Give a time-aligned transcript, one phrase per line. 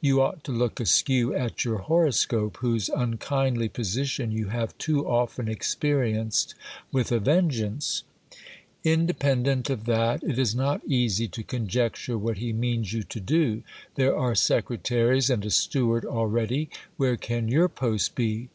[0.00, 5.46] you ought to look askew at your horoscope, whose unkindly position you have too often
[5.46, 6.56] experienced
[6.90, 8.02] with a vengeance.
[8.82, 10.20] Inde EMPLOYMENT OF GIL BLAS.
[10.22, 13.20] 269 pendent of that, it is not easy to conjecture what he means you to
[13.20, 13.62] do.
[13.94, 18.46] There are secretaries and a steward already: where can your post be